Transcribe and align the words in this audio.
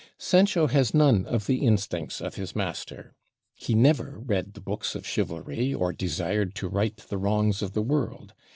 Sancho 0.17 0.65
has 0.65 0.95
none 0.95 1.27
of 1.27 1.45
the 1.45 1.57
instincts 1.57 2.21
of 2.21 2.33
his 2.33 2.55
master. 2.55 3.13
He 3.53 3.75
never 3.75 4.17
read 4.17 4.55
the 4.55 4.59
books 4.59 4.95
of 4.95 5.05
chivalry 5.05 5.75
or 5.75 5.93
desired 5.93 6.55
to 6.55 6.67
right 6.67 6.97
the 6.97 7.19
wrongs 7.19 7.61
of 7.61 7.73
the 7.73 7.83
world. 7.83 8.33